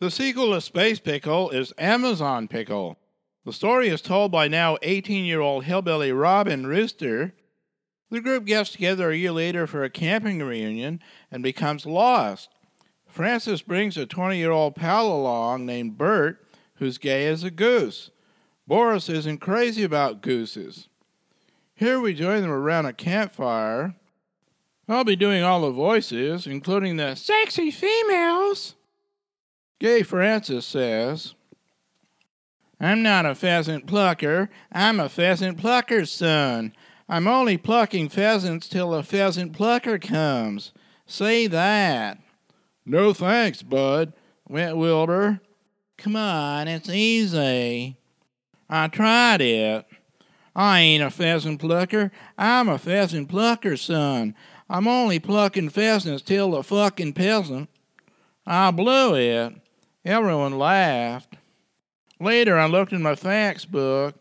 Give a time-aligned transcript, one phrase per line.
[0.00, 2.96] The sequel to Space Pickle is Amazon Pickle.
[3.44, 7.34] The story is told by now 18 year old hillbilly Robin Rooster.
[8.08, 11.00] The group gets together a year later for a camping reunion
[11.32, 12.48] and becomes lost.
[13.08, 18.12] Francis brings a 20 year old pal along named Bert, who's gay as a goose.
[18.68, 20.88] Boris isn't crazy about gooses.
[21.74, 23.96] Here we join them around a campfire.
[24.88, 28.76] I'll be doing all the voices, including the sexy females.
[29.80, 31.34] Gay Francis says,
[32.80, 36.74] I'm not a pheasant plucker, I'm a pheasant plucker's son.
[37.08, 40.72] I'm only plucking pheasants till a pheasant plucker comes.
[41.06, 42.18] Say that.
[42.84, 44.12] No thanks, bud,
[44.48, 45.40] went Wilbur.
[45.96, 47.96] Come on, it's easy.
[48.68, 49.86] I tried it.
[50.54, 52.10] I ain't a pheasant plucker.
[52.36, 54.34] I'm a pheasant plucker's son.
[54.68, 57.70] I'm only plucking pheasants till the fucking peasant.
[58.44, 59.54] I blew it.
[60.08, 61.36] Everyone laughed.
[62.18, 64.14] Later, I looked in my facts book.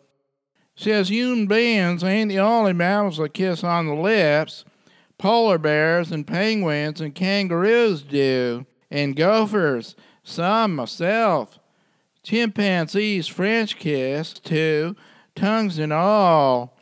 [0.75, 4.65] It says human beings ain't the only mammals that kiss on the lips.
[5.17, 9.95] Polar bears and penguins and kangaroos do, and gophers.
[10.25, 11.57] Some myself.
[12.21, 14.93] Chimpanzees French kiss too,
[15.35, 16.77] tongues and all.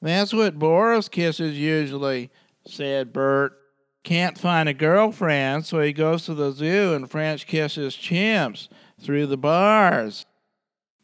[0.00, 2.30] That's what Boris kisses usually,
[2.64, 3.59] said Bert
[4.02, 8.68] can't find a girlfriend, so he goes to the zoo and French kisses chimps
[9.00, 10.26] through the bars.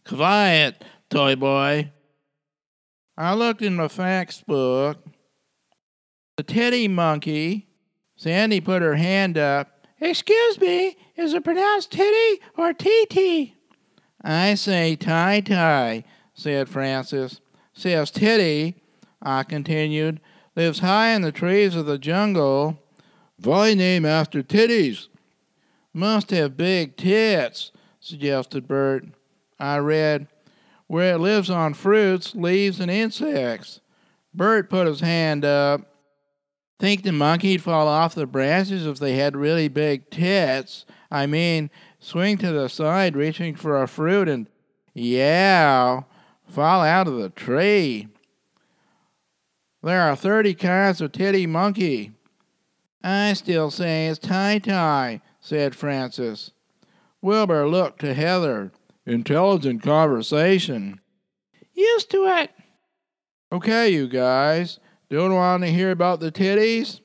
[0.05, 1.92] Quiet, toy boy.
[3.16, 5.05] I looked in my facts book.
[6.36, 7.69] The teddy monkey.
[8.16, 9.86] Sandy put her hand up.
[10.00, 13.53] Excuse me, is it pronounced titty or TT?
[14.22, 17.41] I say tie tie, said Francis.
[17.72, 18.83] Says titty,
[19.20, 20.20] I continued,
[20.55, 22.78] lives high in the trees of the jungle
[23.42, 25.09] why name after titties?
[25.92, 29.06] Must have big tits, suggested Bert.
[29.59, 30.28] I read,
[30.87, 33.81] where it lives on fruits, leaves, and insects.
[34.34, 35.81] Bert put his hand up.
[36.78, 40.84] Think the monkey'd fall off the branches if they had really big tits?
[41.10, 44.47] I mean, swing to the side reaching for a fruit and,
[44.93, 46.03] yeah,
[46.47, 48.09] fall out of the tree.
[49.83, 52.12] There are 30 kinds of titty monkey.
[53.09, 56.50] I still say it's tie tie, said Francis.
[57.22, 58.72] Wilbur looked to Heather.
[59.06, 61.00] Intelligent conversation.
[61.72, 62.50] Used to it.
[63.53, 64.81] Okay, you guys.
[65.09, 66.99] Don't want to hear about the titties?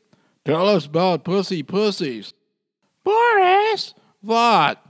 [0.44, 2.34] Tell us about pussy pussies.
[3.03, 3.94] Boris!
[4.22, 4.84] What?